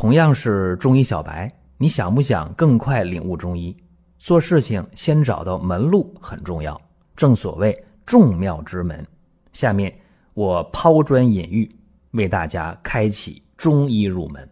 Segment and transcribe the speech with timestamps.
[0.00, 3.76] 同样是中医小白，你想不想更快领悟中医？
[4.18, 6.80] 做事情先找到门路很重要，
[7.14, 9.06] 正所谓众妙之门。
[9.52, 9.94] 下面
[10.32, 11.70] 我抛砖引玉，
[12.12, 14.48] 为大家开启中医入门。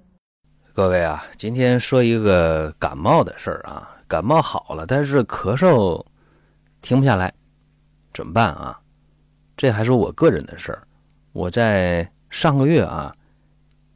[0.74, 6.04] 各位啊，今天说一个感冒的事儿啊，感冒好了，但是咳嗽
[6.82, 7.32] 停不下来，
[8.12, 8.78] 怎么办啊？
[9.56, 10.86] 这还是我个人的事儿。
[11.32, 13.14] 我在上个月啊，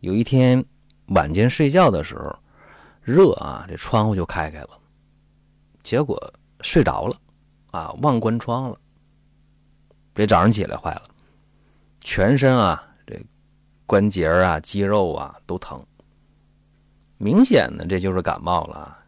[0.00, 0.64] 有一天
[1.14, 2.34] 晚间睡觉的时候，
[3.02, 4.70] 热啊，这窗户就开开了，
[5.82, 6.18] 结果
[6.60, 7.16] 睡着了，
[7.70, 8.78] 啊，忘关窗了。
[10.14, 11.02] 这早上起来坏了，
[12.00, 13.18] 全身啊，这
[13.86, 15.82] 关节啊、肌肉啊都疼。
[17.18, 18.98] 明显的，这就是感冒了。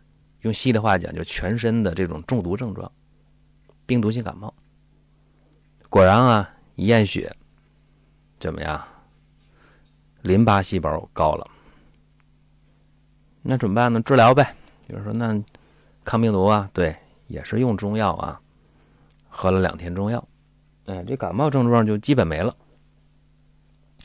[0.41, 2.91] 用西医的话讲，就全身的这种中毒症状，
[3.87, 4.53] 病毒性感冒。
[5.89, 7.35] 果然啊，一验血，
[8.39, 8.83] 怎么样？
[10.23, 11.51] 淋巴细胞高了。
[13.47, 14.01] 那怎么办呢？
[14.01, 14.57] 治疗呗。
[14.87, 15.39] 有人说，那
[16.03, 18.41] 抗病毒啊，对，也是用中药啊。
[19.29, 20.27] 喝了两天中药，
[20.87, 22.55] 哎，这感冒症状就基本没了，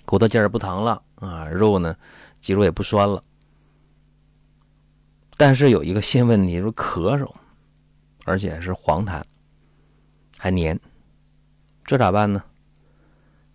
[0.04, 1.96] 骨头劲儿不疼了啊，肉呢，
[2.40, 3.22] 肌肉也不酸了。
[5.38, 7.31] 但是有一个新问题，说咳嗽，
[8.26, 9.22] 而且是黄痰，
[10.38, 10.78] 还黏，
[11.86, 12.44] 这咋办呢？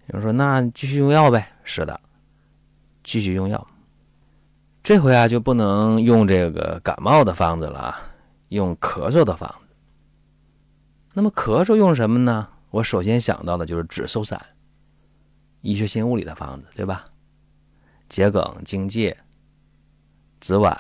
[0.06, 1.50] 有人说那继续用药呗。
[1.64, 2.00] 是的，
[3.02, 3.66] 继续用药。
[4.84, 7.96] 这回啊就不能用这个感冒的方子了，
[8.50, 9.74] 用咳嗽的方子。
[11.14, 12.46] 那么咳嗽用什么呢？
[12.70, 14.38] 我首先想到的就是止嗽散，
[15.62, 17.06] 医学新物理的方子，对吧？
[18.08, 19.16] 桔梗、荆芥、
[20.38, 20.76] 紫菀。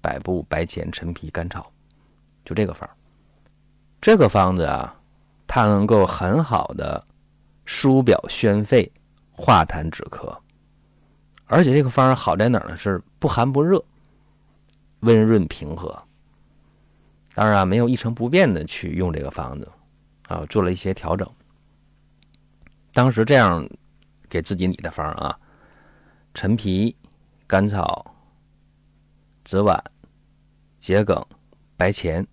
[0.00, 1.70] 百部、白钱、陈皮、甘草，
[2.44, 2.88] 就这个方
[4.00, 4.94] 这个方子啊，
[5.46, 7.04] 它能够很好的
[7.66, 8.90] 疏表宣肺、
[9.32, 10.34] 化痰止咳，
[11.48, 12.76] 而且这个方好在哪儿呢？
[12.76, 13.82] 是不寒不热，
[15.00, 16.00] 温润平和。
[17.34, 19.68] 当然啊，没有一成不变的去用这个方子
[20.28, 21.28] 啊，做了一些调整。
[22.92, 23.68] 当时这样
[24.28, 25.38] 给自己拟的方啊：
[26.34, 26.94] 陈皮、
[27.46, 28.14] 甘草。
[29.44, 29.82] 紫菀、
[30.78, 31.26] 桔梗、
[31.74, 32.26] 白钱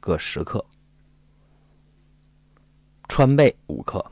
[0.00, 0.66] 各十克，
[3.06, 4.04] 川贝五克，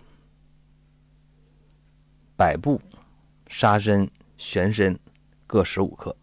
[2.36, 2.80] 百部、
[3.48, 4.98] 沙参、玄参
[5.46, 6.16] 各十五克，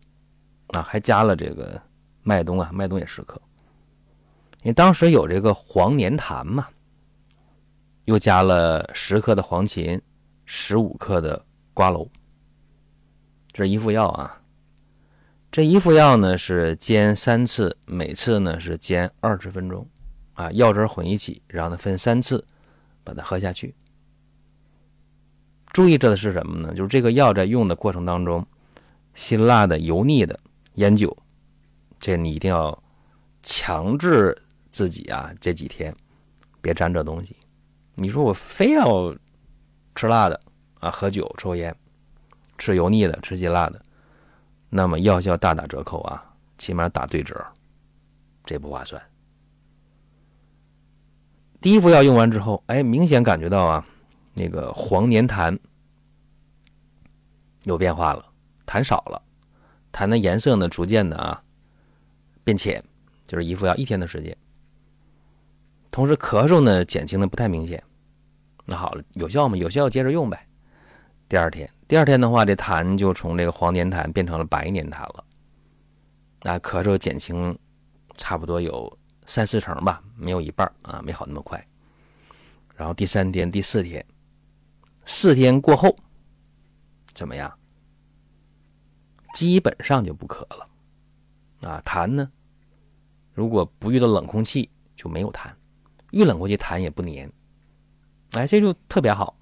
[0.70, 1.80] 啊，还加了这个
[2.24, 3.40] 麦冬啊，麦冬也十克。
[4.64, 6.68] 因为当时有这个黄连檀嘛，
[8.06, 10.02] 又加了十克的黄芩，
[10.46, 12.10] 十五克的瓜蒌，
[13.54, 14.42] 这一副药啊。
[15.52, 19.88] 这一副药呢是煎三次，每次呢是煎二十分钟，
[20.34, 22.44] 啊，药汁混一起，然后呢分三次
[23.04, 23.74] 把它喝下去。
[25.76, 26.74] 注意着的是什么呢？
[26.74, 28.48] 就是这个药在用的过程当中，
[29.14, 30.40] 辛辣的、油腻的、
[30.76, 31.14] 烟酒，
[32.00, 32.82] 这你一定要
[33.44, 34.34] 强制
[34.72, 35.94] 自己啊，这几天
[36.62, 37.36] 别沾这东西。
[37.94, 39.14] 你说我非要
[39.96, 40.40] 吃辣的
[40.80, 41.76] 啊，喝酒、抽烟，
[42.58, 43.82] 吃油腻的、吃辛辣的。
[44.70, 46.24] 那么药效大打折扣啊，
[46.58, 47.46] 起码打对折，
[48.46, 49.02] 这不划算。
[51.60, 53.86] 第一副药用完之后，哎，明显感觉到啊，
[54.36, 55.58] 那个黄连痰
[57.64, 58.24] 有变化了，
[58.68, 59.20] 痰少了，
[59.92, 61.42] 痰的颜色呢逐渐的啊
[62.44, 62.84] 变浅，
[63.26, 64.36] 就是一副药一天的时间。
[65.90, 67.82] 同时咳嗽呢减轻的不太明显，
[68.66, 69.56] 那好了，有效吗？
[69.56, 70.46] 有效，接着用呗。
[71.30, 75.24] 第二天，第二天的话，这痰就从这个黄黏痰变成了白黏痰了。
[76.42, 77.58] 那咳嗽减轻，
[78.18, 78.96] 差不多有
[79.26, 81.66] 三四成吧，没有一半啊，没好那么快。
[82.76, 84.06] 然后第三天、第四天，
[85.06, 85.96] 四天过后，
[87.14, 87.52] 怎么样？
[89.34, 90.68] 基本上就不咳了。
[91.62, 92.30] 啊，痰呢，
[93.34, 95.50] 如果不遇到冷空气就没有痰，
[96.12, 97.32] 遇冷空气痰也不黏。
[98.32, 99.36] 哎，这就特别好。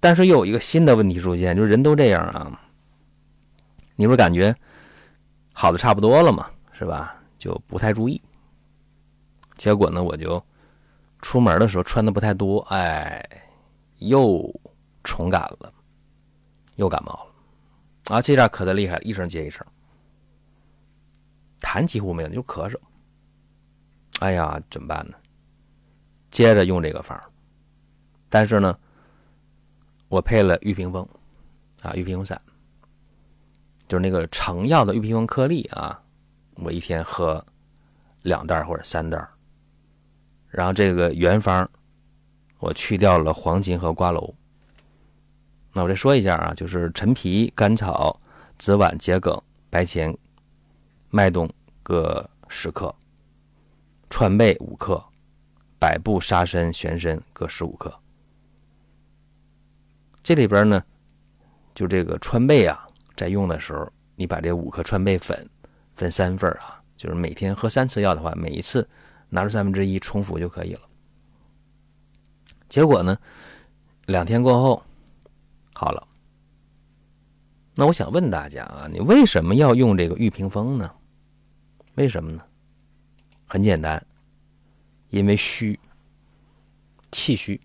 [0.00, 2.60] 但是又有一个新的问题出现，就是人都这样啊，
[3.96, 4.54] 你不是感觉
[5.52, 7.16] 好的差不多了嘛，是吧？
[7.38, 8.20] 就不太注意，
[9.56, 10.44] 结果呢，我就
[11.20, 13.24] 出门的时候穿的不太多，哎，
[14.08, 14.60] 又
[15.02, 15.72] 重感了，
[16.76, 19.66] 又感冒了，啊，这下咳的厉害，一声接一声，
[21.60, 22.76] 痰几乎没有，就咳嗽，
[24.20, 25.14] 哎呀，怎么办呢？
[26.30, 27.20] 接着用这个方，
[28.28, 28.78] 但是呢。
[30.08, 31.08] 我配了玉屏风，
[31.80, 32.38] 啊，玉屏风散，
[33.88, 35.98] 就是那个成药的玉屏风颗粒啊。
[36.56, 37.42] 我一天喝
[38.20, 39.26] 两袋或者三袋。
[40.48, 41.66] 然后这个原方，
[42.62, 44.32] 我去掉了黄芩和瓜蒌。
[45.72, 48.20] 那我再说一下啊，就是陈皮、甘草、
[48.56, 49.36] 紫菀、桔梗、
[49.68, 50.16] 白钱、
[51.10, 51.50] 麦冬
[51.82, 52.94] 各十克，
[54.08, 55.02] 川贝五克，
[55.80, 57.92] 百部、沙参、玄参各十五克。
[60.22, 60.80] 这里边呢，
[61.74, 62.86] 就这个川贝啊，
[63.16, 65.50] 在用的时候，你把这五克川贝粉
[65.96, 68.88] 分三份啊，就是每天喝三次药的话，每一次
[69.30, 70.82] 拿出三分之一冲服就可以了。
[72.72, 73.18] 结果呢，
[74.06, 74.82] 两天过后
[75.74, 76.08] 好了。
[77.74, 80.90] 那我想问大家啊，你为什么要用这个玉屏风呢？
[81.96, 82.42] 为什么呢？
[83.46, 84.02] 很简单，
[85.10, 85.78] 因为虚，
[87.10, 87.60] 气虚。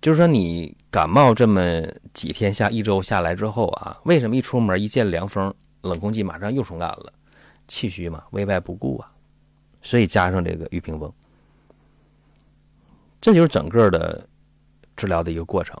[0.00, 1.82] 就是说，你感冒这么
[2.14, 7.12] 几天下一周下来之后啊，为什么一出门一见凉风，冷空气马上又冲干了？
[7.68, 9.12] 气虚嘛，内外不顾啊，
[9.82, 11.12] 所以加上这个玉屏风，
[13.24, 14.28] 这就是整个的
[14.96, 15.80] 治疗的一个过程。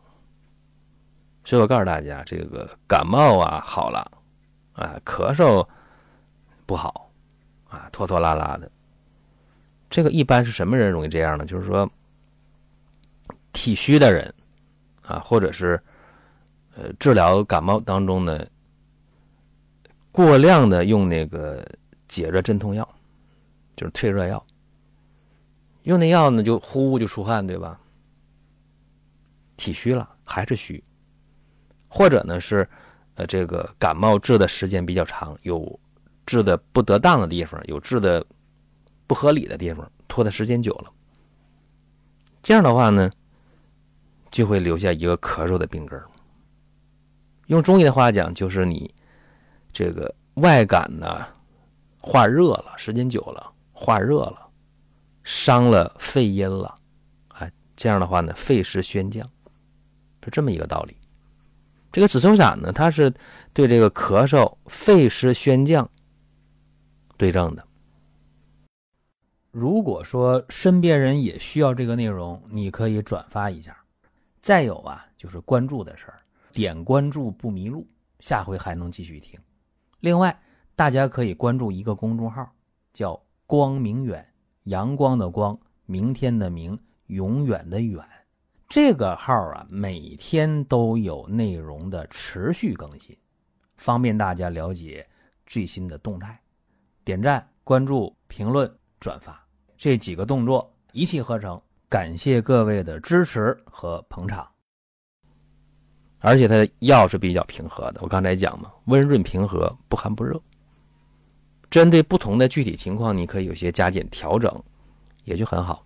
[1.44, 4.10] 所以我告诉大家，这个感冒啊好了，
[4.72, 5.68] 啊咳嗽
[6.64, 7.10] 不好，
[7.68, 8.70] 啊拖拖拉拉的，
[9.90, 11.44] 这个一般是什么人容易这样呢？
[11.44, 11.86] 就是说
[13.52, 14.32] 体虚的人，
[15.02, 15.78] 啊或者是
[16.74, 18.42] 呃治疗感冒当中呢
[20.10, 21.62] 过量的用那个
[22.08, 22.88] 解热镇痛药，
[23.76, 24.42] 就是退热药，
[25.84, 27.80] 用那药呢就呼就出汗，对吧？
[29.56, 30.82] 体虚了还是虚。
[31.88, 32.68] 或者呢是，
[33.14, 35.78] 呃，这个感冒治的时间比较长，有
[36.26, 38.26] 治的不得当的地方，有治的
[39.06, 40.90] 不合理的地方，拖的时间久了，
[42.42, 43.08] 这样的话呢，
[44.30, 46.02] 就会留下一个咳嗽的病根
[47.46, 48.92] 用中医的话讲，就是你
[49.72, 51.24] 这个外感呢
[52.00, 54.43] 化热了，时间久了化热了，
[55.24, 56.74] 伤了肺阴了，
[57.28, 59.26] 啊，这样的话呢，肺湿宣降，
[60.22, 60.96] 是这么一个道理。
[61.90, 63.12] 这个紫松散呢，它是
[63.52, 65.88] 对这个咳嗽、肺湿宣降
[67.16, 67.66] 对症的。
[69.50, 73.76] 如果说身边人也需要这个内容，你可以转发一下。
[74.42, 76.20] 再有啊，就是关注的事儿，
[76.52, 77.86] 点关注不迷路，
[78.18, 79.38] 下回还能继续听。
[80.00, 80.36] 另外，
[80.74, 82.50] 大家可以关注一个公众号，
[82.92, 84.26] 叫“光明远”，
[84.64, 88.02] 阳光的光，明天的明，永远的远。
[88.68, 93.16] 这个号啊，每天都有内容的持续更新，
[93.76, 95.06] 方便大家了解
[95.46, 96.40] 最新的动态。
[97.04, 99.38] 点赞、关注、评论、转发
[99.76, 104.48] 这几个动作一气呵成，感谢各位的支持和捧场。
[106.20, 110.40] 而且它的药是比较平和的，我刚才讲嘛，温润平和，不寒不热。
[111.74, 114.62] 针对不同的具体情况，你可以有些加减调整，
[115.24, 115.84] 也就很好。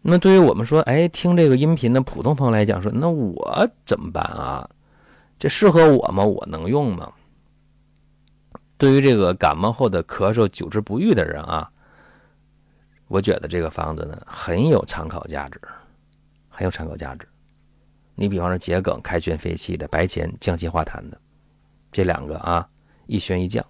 [0.00, 4.66] 那对于我们说，哎，听这个音频的普通朋友来讲，说那我怎么办啊？
[5.38, 6.24] 这适合我吗？
[6.24, 7.12] 我能用吗？
[8.78, 11.70] 对于这个感冒后的咳嗽久治不愈的人啊，
[13.08, 15.60] 我觉得这个方子呢很有参考价值，
[16.48, 17.28] 很有参考价值。
[18.14, 21.20] 你比方说桔梗开宣肺气的，白钱降气化痰的，
[21.92, 22.66] 这两个啊
[23.06, 23.62] 一宣一降，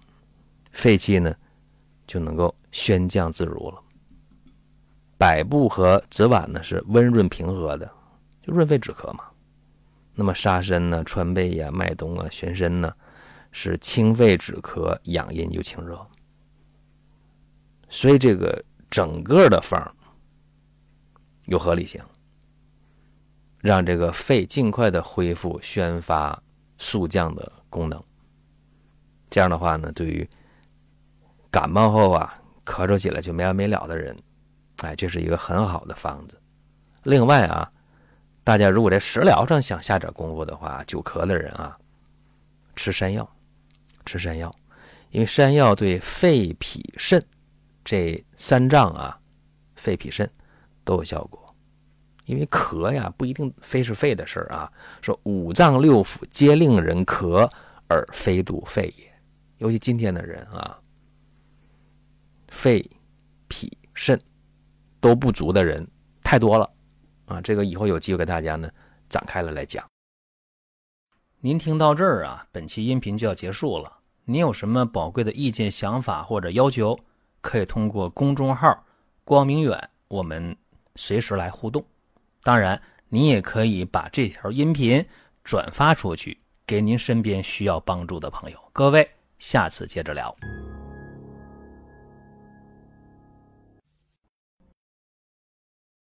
[0.73, 1.33] 肺气呢
[2.05, 3.81] 就能够宣降自如了。
[5.17, 7.89] 百部和紫菀呢是温润平和的，
[8.41, 9.23] 就润肺止咳嘛。
[10.15, 12.93] 那么沙参呢、川贝呀、麦冬啊、玄参呢，
[13.51, 15.99] 是清肺止咳、养阴又清热。
[17.89, 19.95] 所以这个整个的方
[21.45, 22.01] 有合理性，
[23.59, 26.41] 让这个肺尽快的恢复宣发
[26.77, 28.03] 肃降的功能。
[29.29, 30.29] 这样的话呢，对于
[31.53, 32.33] 感冒后啊
[32.65, 34.17] 咳嗽起来就没完没了的人。
[34.77, 36.35] 哎，这是一个很好的方子。
[37.03, 37.71] 另外啊，
[38.43, 41.77] 大家如果在食疗上想下点功夫的话，久咳的人啊，
[42.75, 43.29] 吃山药，
[44.03, 44.51] 吃山药，
[45.11, 47.23] 因为山药对肺、脾、肾
[47.85, 49.15] 这三脏啊，
[49.75, 50.27] 肺、脾、肾
[50.83, 51.39] 都有效果。
[52.25, 54.71] 因为咳呀，不一定非是肺的事儿啊。
[55.03, 57.47] 说五脏六腑皆令人咳，
[57.87, 59.13] 而非独肺也。
[59.59, 60.79] 尤其今天的人啊，
[62.53, 62.87] 肺、
[63.49, 64.17] 脾、肾。
[65.01, 65.85] 都不足的人
[66.23, 66.69] 太多了，
[67.25, 68.69] 啊，这个以后有机会给大家呢
[69.09, 69.85] 展开了来讲。
[71.41, 73.91] 您听到这儿啊，本期音频就要结束了。
[74.23, 76.97] 您有什么宝贵的意见、想法或者要求，
[77.41, 78.85] 可以通过公众号
[79.25, 80.55] “光明远”我们
[80.95, 81.85] 随时来互动。
[82.41, 85.05] 当然，您也可以把这条音频
[85.43, 88.57] 转发出去，给您身边需要帮助的朋友。
[88.71, 89.05] 各位，
[89.37, 90.33] 下次接着聊。